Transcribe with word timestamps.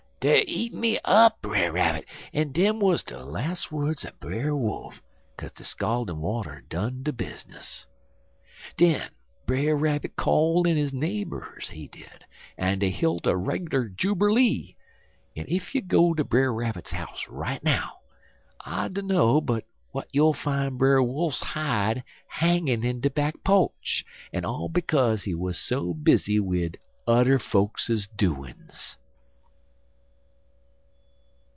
"'Dey 0.21 0.41
er 0.41 0.43
eatin' 0.45 0.79
me 0.79 0.99
up, 1.03 1.41
Brer 1.41 1.71
Rabbit,' 1.71 2.05
en 2.31 2.51
dem 2.51 2.79
wuz 2.79 2.97
de 3.03 3.25
las 3.25 3.71
words 3.71 4.05
er 4.05 4.11
Brer 4.19 4.55
Wolf, 4.55 5.01
kase 5.35 5.51
de 5.53 5.63
scaldin' 5.63 6.19
water 6.19 6.61
done 6.69 7.01
de 7.01 7.11
bizness. 7.11 7.87
"Den 8.77 9.09
Brer 9.47 9.75
Rabbit 9.75 10.15
call 10.15 10.67
in 10.67 10.77
his 10.77 10.93
neighbors, 10.93 11.69
he 11.69 11.87
did, 11.87 12.23
en 12.55 12.77
dey 12.77 12.91
hilt 12.91 13.25
a 13.25 13.35
reg'lar 13.35 13.89
juberlee; 13.89 14.75
en 15.35 15.47
ef 15.49 15.73
you 15.73 15.81
go 15.81 16.13
ter 16.13 16.23
Brer 16.23 16.53
Rabbit's 16.53 16.91
house 16.91 17.27
right 17.27 17.63
now, 17.63 18.01
I 18.63 18.89
dunno 18.89 19.41
but 19.41 19.65
w'at 19.91 20.07
you'll 20.11 20.33
fine 20.35 20.77
Brer 20.77 21.01
Wolfs 21.01 21.41
hide 21.41 22.03
hangin' 22.27 22.83
in 22.83 23.01
de 23.01 23.09
back 23.09 23.43
po'ch, 23.43 24.05
en 24.31 24.45
all 24.45 24.69
bekaze 24.69 25.23
he 25.23 25.33
wuz 25.33 25.53
so 25.57 25.95
bizzy 25.95 26.39
wid 26.39 26.77
udder 27.07 27.39
fo'kses 27.39 28.07
doin's." 28.15 28.99